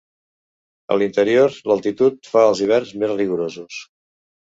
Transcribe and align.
A 0.95 0.97
l'interior, 1.01 1.59
l'altitud 1.73 2.33
fa 2.35 2.49
els 2.49 2.65
hiverns 2.67 2.99
més 3.01 3.17
rigorosos. 3.23 3.83